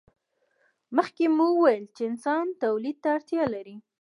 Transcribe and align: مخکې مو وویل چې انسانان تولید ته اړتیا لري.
مخکې 0.97 1.25
مو 1.35 1.45
وویل 1.55 1.85
چې 1.95 2.01
انسانان 2.09 2.47
تولید 2.63 2.97
ته 3.03 3.07
اړتیا 3.15 3.43
لري. 3.55 3.75